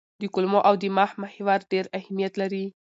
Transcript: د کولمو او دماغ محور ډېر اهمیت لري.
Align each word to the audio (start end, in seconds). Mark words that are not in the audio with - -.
د 0.21 0.23
کولمو 0.33 0.59
او 0.67 0.73
دماغ 0.83 1.11
محور 1.21 1.59
ډېر 1.71 1.85
اهمیت 1.99 2.33
لري. 2.41 2.65